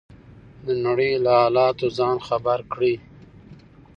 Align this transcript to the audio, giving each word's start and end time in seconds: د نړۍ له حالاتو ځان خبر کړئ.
د 0.65 0.67
نړۍ 0.85 1.11
له 1.25 1.31
حالاتو 1.41 1.87
ځان 1.97 2.17
خبر 2.27 2.59
کړئ. 2.71 2.95